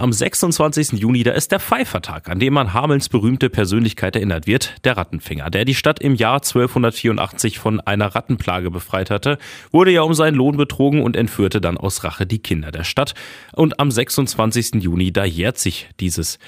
Am 0.00 0.12
26. 0.12 0.92
Juni, 0.92 1.24
da 1.24 1.32
ist 1.32 1.50
der 1.50 1.58
Pfeiffertag, 1.58 2.28
an 2.28 2.38
dem 2.38 2.54
man 2.54 2.72
Hamelns 2.72 3.08
berühmte 3.08 3.50
Persönlichkeit 3.50 4.14
erinnert 4.14 4.46
wird, 4.46 4.76
der 4.84 4.96
Rattenfänger, 4.96 5.50
der 5.50 5.64
die 5.64 5.74
Stadt 5.74 5.98
im 5.98 6.14
Jahr 6.14 6.36
1284 6.36 7.58
von 7.58 7.80
einer 7.80 8.14
Rattenplage 8.14 8.70
befreit 8.70 9.10
hatte, 9.10 9.38
wurde 9.72 9.90
ja 9.90 10.02
um 10.02 10.14
seinen 10.14 10.36
Lohn 10.36 10.56
betrogen 10.56 11.02
und 11.02 11.16
entführte 11.16 11.60
dann 11.60 11.76
aus 11.76 12.04
Rache 12.04 12.26
die 12.26 12.38
Kinder 12.38 12.70
der 12.70 12.84
Stadt. 12.84 13.14
Und 13.54 13.80
am 13.80 13.90
26. 13.90 14.74
Juni, 14.74 15.12
da 15.12 15.24
jährt 15.24 15.58
sich 15.58 15.88
dieses 15.98 16.38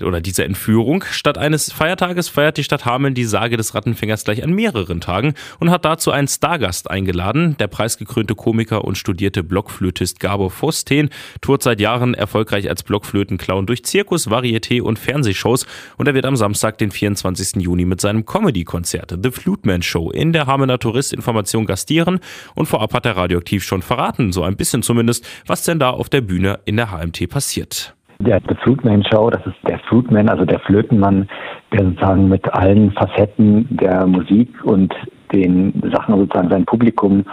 oder 0.00 0.20
diese 0.20 0.44
Entführung. 0.44 1.02
Statt 1.10 1.36
eines 1.36 1.72
Feiertages 1.72 2.28
feiert 2.28 2.56
die 2.58 2.64
Stadt 2.64 2.84
Hameln 2.84 3.14
die 3.14 3.24
Sage 3.24 3.56
des 3.56 3.74
Rattenfängers 3.74 4.22
gleich 4.24 4.44
an 4.44 4.52
mehreren 4.52 5.00
Tagen 5.00 5.34
und 5.58 5.70
hat 5.70 5.84
dazu 5.84 6.12
einen 6.12 6.28
Stargast 6.28 6.88
eingeladen. 6.88 7.56
Der 7.58 7.66
preisgekrönte 7.66 8.36
Komiker 8.36 8.84
und 8.84 8.96
studierte 8.96 9.42
Blockflötist 9.42 10.20
Gabor 10.20 10.52
Fosten 10.52 11.10
tourt 11.40 11.64
seit 11.64 11.80
Jahren 11.80 12.14
erfolgreich 12.14 12.68
als 12.68 12.84
Block 12.84 12.99
Blockflötenclown 13.00 13.66
durch 13.66 13.84
Zirkus, 13.84 14.30
Varieté 14.30 14.82
und 14.82 14.98
Fernsehshows 14.98 15.66
und 15.96 16.06
er 16.06 16.14
wird 16.14 16.26
am 16.26 16.36
Samstag, 16.36 16.78
den 16.78 16.90
24. 16.90 17.62
Juni 17.62 17.84
mit 17.84 18.00
seinem 18.00 18.26
Comedy-Konzert 18.26 19.18
The 19.22 19.30
Fluteman 19.30 19.82
Show 19.82 20.10
in 20.10 20.32
der 20.32 20.46
Hamener 20.46 20.78
Touristinformation 20.78 21.66
gastieren 21.66 22.20
und 22.54 22.66
vorab 22.66 22.94
hat 22.94 23.06
er 23.06 23.16
radioaktiv 23.16 23.64
schon 23.64 23.82
verraten, 23.82 24.32
so 24.32 24.42
ein 24.42 24.56
bisschen 24.56 24.82
zumindest, 24.82 25.26
was 25.46 25.64
denn 25.64 25.78
da 25.78 25.90
auf 25.90 26.08
der 26.08 26.20
Bühne 26.20 26.60
in 26.66 26.76
der 26.76 26.90
HMT 26.90 27.28
passiert. 27.30 27.94
Der 28.18 28.40
The 28.46 28.54
Fruitman 28.62 29.02
Show, 29.10 29.30
das 29.30 29.44
ist 29.46 29.56
der 29.66 29.78
Fruitman, 29.88 30.28
also 30.28 30.44
der 30.44 30.60
Flötenmann, 30.60 31.26
der 31.72 31.86
sozusagen 31.86 32.28
mit 32.28 32.52
allen 32.52 32.92
Facetten 32.92 33.66
der 33.70 34.06
Musik 34.06 34.50
und 34.64 34.94
den 35.32 35.72
Sachen 35.90 36.16
sozusagen 36.16 36.50
sein 36.50 36.66
Publikum 36.66 37.24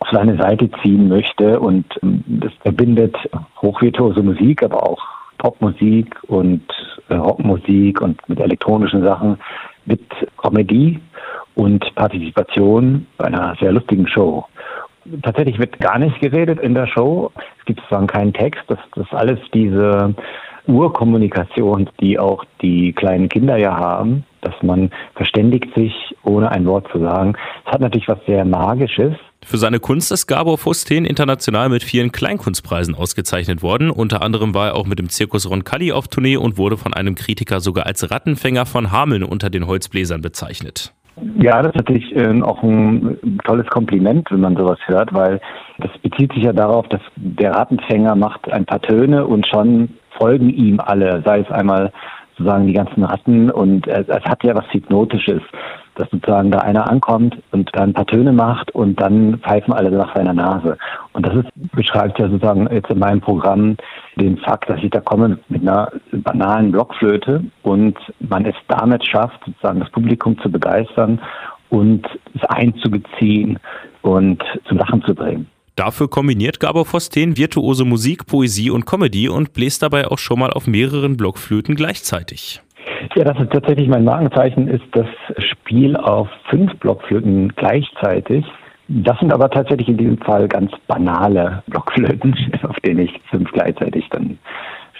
auf 0.00 0.08
seine 0.12 0.36
Seite 0.36 0.68
ziehen 0.82 1.08
möchte 1.08 1.60
und 1.60 1.86
ähm, 2.02 2.22
das 2.26 2.52
verbindet 2.60 3.16
hochvirtuose 3.62 4.22
Musik, 4.22 4.62
aber 4.62 4.82
auch 4.82 5.13
Popmusik 5.44 6.16
und 6.28 6.62
äh, 7.10 7.14
Rockmusik 7.14 8.00
und 8.00 8.26
mit 8.30 8.40
elektronischen 8.40 9.02
Sachen 9.02 9.36
mit 9.84 10.00
Comedy 10.38 10.98
und 11.54 11.84
Partizipation 11.94 13.06
bei 13.18 13.26
einer 13.26 13.54
sehr 13.60 13.72
lustigen 13.72 14.08
Show. 14.08 14.46
Tatsächlich 15.22 15.58
wird 15.58 15.78
gar 15.80 15.98
nicht 15.98 16.18
geredet 16.22 16.60
in 16.60 16.72
der 16.72 16.86
Show. 16.86 17.30
Es 17.58 17.64
gibt 17.66 17.80
sozusagen 17.80 18.06
keinen 18.06 18.32
Text. 18.32 18.62
Das, 18.68 18.78
das 18.94 19.04
ist 19.04 19.12
alles 19.12 19.38
diese 19.52 20.14
Urkommunikation, 20.66 21.90
die 22.00 22.18
auch 22.18 22.42
die 22.62 22.94
kleinen 22.94 23.28
Kinder 23.28 23.58
ja 23.58 23.76
haben, 23.76 24.24
dass 24.40 24.54
man 24.62 24.90
verständigt 25.14 25.74
sich, 25.74 25.92
ohne 26.22 26.50
ein 26.52 26.64
Wort 26.64 26.88
zu 26.90 27.00
sagen. 27.00 27.34
Es 27.66 27.72
hat 27.72 27.82
natürlich 27.82 28.08
was 28.08 28.24
sehr 28.26 28.46
Magisches. 28.46 29.12
Für 29.44 29.58
seine 29.58 29.78
Kunst 29.78 30.10
ist 30.10 30.26
Gabor 30.26 30.56
Fusten 30.56 31.04
international 31.04 31.68
mit 31.68 31.82
vielen 31.82 32.12
Kleinkunstpreisen 32.12 32.94
ausgezeichnet 32.94 33.62
worden. 33.62 33.90
Unter 33.90 34.22
anderem 34.22 34.54
war 34.54 34.68
er 34.68 34.74
auch 34.74 34.86
mit 34.86 34.98
dem 34.98 35.10
Zirkus 35.10 35.48
Roncalli 35.48 35.92
auf 35.92 36.08
Tournee 36.08 36.38
und 36.38 36.56
wurde 36.56 36.78
von 36.78 36.94
einem 36.94 37.14
Kritiker 37.14 37.60
sogar 37.60 37.86
als 37.86 38.10
Rattenfänger 38.10 38.64
von 38.64 38.90
Hameln 38.90 39.22
unter 39.22 39.50
den 39.50 39.66
Holzbläsern 39.66 40.22
bezeichnet. 40.22 40.92
Ja, 41.38 41.62
das 41.62 41.68
ist 41.68 41.76
natürlich 41.76 42.16
äh, 42.16 42.42
auch 42.42 42.62
ein 42.62 43.38
tolles 43.44 43.66
Kompliment, 43.68 44.28
wenn 44.30 44.40
man 44.40 44.56
sowas 44.56 44.78
hört, 44.86 45.12
weil 45.12 45.40
das 45.78 45.90
bezieht 45.98 46.32
sich 46.32 46.44
ja 46.44 46.52
darauf, 46.52 46.88
dass 46.88 47.02
der 47.16 47.52
Rattenfänger 47.52 48.16
macht 48.16 48.50
ein 48.50 48.64
paar 48.64 48.80
Töne 48.80 49.26
und 49.26 49.46
schon 49.46 49.90
folgen 50.18 50.50
ihm 50.50 50.80
alle, 50.80 51.22
sei 51.24 51.40
es 51.40 51.50
einmal 51.50 51.92
sozusagen 52.36 52.66
die 52.66 52.72
ganzen 52.72 53.04
Ratten 53.04 53.50
und 53.50 53.86
es 53.86 54.24
hat 54.24 54.42
ja 54.42 54.54
was 54.56 54.64
Hypnotisches, 54.72 55.42
dass 55.96 56.10
sozusagen 56.10 56.50
da 56.50 56.58
einer 56.58 56.90
ankommt 56.90 57.36
und 57.52 57.70
da 57.72 57.82
ein 57.82 57.92
paar 57.92 58.06
Töne 58.06 58.32
macht 58.32 58.70
und 58.72 59.00
dann 59.00 59.38
pfeifen 59.38 59.72
alle 59.72 59.90
nach 59.90 60.14
seiner 60.14 60.32
Nase. 60.32 60.76
Und 61.12 61.26
das 61.26 61.34
ist, 61.36 61.48
beschreibt 61.72 62.18
ja 62.18 62.28
sozusagen 62.28 62.68
jetzt 62.72 62.90
in 62.90 62.98
meinem 62.98 63.20
Programm 63.20 63.76
den 64.16 64.38
Fakt, 64.38 64.68
dass 64.68 64.82
ich 64.82 64.90
da 64.90 65.00
komme 65.00 65.38
mit 65.48 65.62
einer 65.62 65.90
banalen 66.12 66.72
Blockflöte 66.72 67.44
und 67.62 67.96
man 68.20 68.44
es 68.44 68.54
damit 68.68 69.06
schafft, 69.06 69.40
sozusagen 69.44 69.80
das 69.80 69.90
Publikum 69.90 70.38
zu 70.40 70.50
begeistern 70.50 71.20
und 71.70 72.06
es 72.34 72.44
einzubeziehen 72.44 73.58
und 74.02 74.42
zum 74.68 74.78
Lachen 74.78 75.02
zu 75.02 75.14
bringen. 75.14 75.46
Dafür 75.76 76.08
kombiniert 76.08 76.60
Gabor 76.60 76.84
Fosten 76.84 77.36
virtuose 77.36 77.84
Musik, 77.84 78.26
Poesie 78.26 78.70
und 78.70 78.86
Comedy 78.86 79.28
und 79.28 79.52
bläst 79.54 79.82
dabei 79.82 80.06
auch 80.06 80.18
schon 80.18 80.38
mal 80.38 80.50
auf 80.50 80.68
mehreren 80.68 81.16
Blockflöten 81.16 81.74
gleichzeitig. 81.74 82.62
Ja, 83.14 83.24
das 83.24 83.38
ist 83.40 83.52
tatsächlich 83.52 83.88
mein 83.88 84.04
Markenzeichen, 84.04 84.68
ist 84.68 84.84
das 84.92 85.06
Spiel 85.38 85.96
auf 85.96 86.28
fünf 86.50 86.74
Blockflöten 86.78 87.52
gleichzeitig. 87.56 88.44
Das 88.88 89.18
sind 89.18 89.32
aber 89.32 89.50
tatsächlich 89.50 89.88
in 89.88 89.96
diesem 89.96 90.18
Fall 90.18 90.46
ganz 90.48 90.70
banale 90.86 91.62
Blockflöten, 91.66 92.36
auf 92.62 92.78
denen 92.80 93.00
ich 93.00 93.20
fünf 93.30 93.50
gleichzeitig 93.52 94.06
dann 94.10 94.38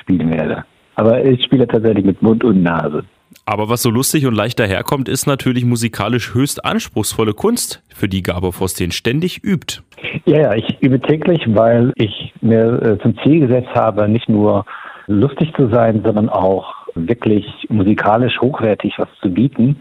spielen 0.01 0.33
werde. 0.33 0.65
Aber 0.97 1.25
ich 1.25 1.45
spiele 1.45 1.67
tatsächlich 1.67 2.05
mit 2.05 2.23
Mund 2.23 2.45
und 2.45 2.63
Nase. 2.63 3.05
Aber 3.47 3.69
was 3.69 3.83
so 3.83 3.91
lustig 3.91 4.27
und 4.27 4.35
leicht 4.35 4.59
daherkommt, 4.59 5.09
ist 5.09 5.27
natürlich 5.27 5.65
musikalisch 5.65 6.35
höchst 6.35 6.65
anspruchsvolle 6.65 7.35
Kunst, 7.35 7.83
für 7.89 8.09
die 8.09 8.23
Gabor 8.23 8.53
Forstin 8.53 8.91
ständig 8.91 9.43
übt. 9.45 9.83
Ja, 10.25 10.41
ja, 10.41 10.55
ich 10.55 10.81
übe 10.81 11.01
täglich, 11.01 11.43
weil 11.49 11.93
ich 11.97 12.33
mir 12.41 12.81
äh, 12.83 12.99
zum 13.03 13.19
Ziel 13.23 13.41
gesetzt 13.41 13.75
habe, 13.75 14.09
nicht 14.09 14.29
nur 14.29 14.65
lustig 15.07 15.53
zu 15.57 15.69
sein, 15.69 16.01
sondern 16.03 16.29
auch 16.29 16.84
wirklich 16.95 17.47
musikalisch 17.69 18.41
hochwertig 18.41 18.95
was 18.99 19.09
zu 19.21 19.31
bieten. 19.31 19.77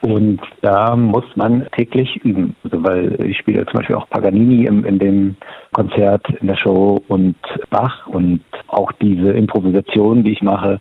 Und 0.00 0.40
da 0.62 0.96
muss 0.96 1.24
man 1.36 1.66
täglich 1.76 2.16
üben. 2.24 2.56
Also 2.64 2.82
weil 2.82 3.20
ich 3.24 3.38
spiele 3.38 3.64
zum 3.66 3.78
Beispiel 3.78 3.96
auch 3.96 4.08
Paganini 4.08 4.66
in, 4.66 4.84
in 4.84 4.98
dem 4.98 5.36
Konzert, 5.72 6.28
in 6.40 6.48
der 6.48 6.56
Show 6.56 7.02
und 7.08 7.36
Bach 7.70 8.06
und 8.06 8.40
auch 8.68 8.90
diese 8.92 9.30
Improvisation, 9.30 10.24
die 10.24 10.32
ich 10.32 10.42
mache, 10.42 10.80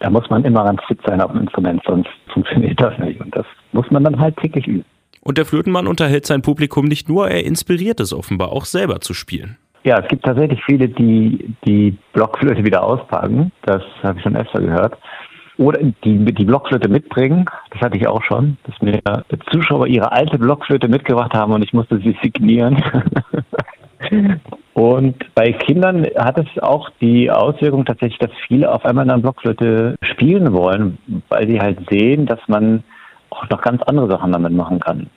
da 0.00 0.08
muss 0.08 0.28
man 0.30 0.44
immer 0.44 0.64
ganz 0.64 0.80
fit 0.88 0.98
sein 1.06 1.20
auf 1.20 1.30
dem 1.32 1.42
Instrument, 1.42 1.82
sonst 1.86 2.08
funktioniert 2.32 2.80
das 2.80 2.98
nicht. 2.98 3.20
Und 3.20 3.34
das 3.36 3.46
muss 3.72 3.90
man 3.90 4.04
dann 4.04 4.18
halt 4.18 4.36
täglich 4.38 4.66
üben. 4.66 4.84
Und 5.22 5.36
der 5.36 5.44
Flötenmann 5.44 5.86
unterhält 5.86 6.26
sein 6.26 6.42
Publikum 6.42 6.86
nicht 6.86 7.08
nur, 7.08 7.28
er 7.28 7.44
inspiriert 7.44 8.00
es 8.00 8.12
offenbar 8.12 8.52
auch 8.52 8.64
selber 8.64 9.00
zu 9.00 9.12
spielen. 9.12 9.58
Ja, 9.82 9.98
es 9.98 10.08
gibt 10.08 10.24
tatsächlich 10.24 10.62
viele, 10.64 10.88
die 10.88 11.54
die 11.64 11.96
Blockflöte 12.12 12.64
wieder 12.64 12.82
auspacken. 12.82 13.50
Das 13.62 13.82
habe 14.02 14.18
ich 14.18 14.22
schon 14.22 14.36
öfter 14.36 14.60
gehört. 14.60 14.98
Oder 15.56 15.80
die 16.04 16.24
die 16.24 16.44
Blockflöte 16.44 16.88
mitbringen. 16.88 17.46
Das 17.70 17.80
hatte 17.80 17.96
ich 17.96 18.06
auch 18.06 18.22
schon, 18.22 18.56
dass 18.64 18.80
mir 18.80 19.00
Zuschauer 19.50 19.86
ihre 19.86 20.12
alte 20.12 20.38
Blockflöte 20.38 20.88
mitgebracht 20.88 21.32
haben 21.34 21.52
und 21.52 21.62
ich 21.62 21.72
musste 21.72 21.98
sie 21.98 22.16
signieren. 22.22 22.82
Und 24.72 25.34
bei 25.34 25.52
Kindern 25.52 26.06
hat 26.16 26.38
es 26.38 26.62
auch 26.62 26.88
die 27.02 27.30
Auswirkung 27.30 27.84
tatsächlich, 27.84 28.18
dass 28.18 28.30
viele 28.48 28.72
auf 28.72 28.84
einmal 28.86 29.04
in 29.04 29.10
einer 29.10 29.20
Blockflöte 29.20 29.96
spielen 30.00 30.54
wollen, 30.54 30.96
weil 31.28 31.46
sie 31.46 31.60
halt 31.60 31.78
sehen, 31.90 32.24
dass 32.24 32.40
man 32.48 32.82
auch 33.28 33.48
noch 33.50 33.60
ganz 33.60 33.82
andere 33.82 34.08
Sachen 34.08 34.32
damit 34.32 34.52
machen 34.52 34.80
kann. 34.80 35.10